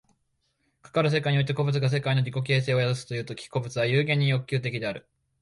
[0.81, 5.05] かかる世界において個物が世界の自己形成を宿すという時、個物は無限に欲求的である。